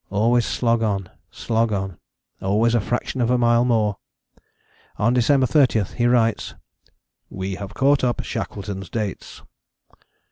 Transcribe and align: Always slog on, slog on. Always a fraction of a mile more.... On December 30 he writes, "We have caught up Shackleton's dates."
Always 0.09 0.47
slog 0.47 0.81
on, 0.81 1.11
slog 1.29 1.71
on. 1.71 1.99
Always 2.41 2.73
a 2.73 2.81
fraction 2.81 3.21
of 3.21 3.29
a 3.29 3.37
mile 3.37 3.63
more.... 3.63 3.97
On 4.97 5.13
December 5.13 5.45
30 5.45 5.83
he 5.95 6.07
writes, 6.07 6.55
"We 7.29 7.53
have 7.53 7.75
caught 7.75 8.03
up 8.03 8.23
Shackleton's 8.23 8.89
dates." 8.89 9.43